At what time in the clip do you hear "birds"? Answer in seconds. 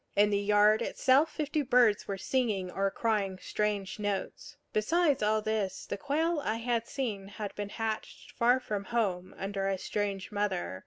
1.61-2.07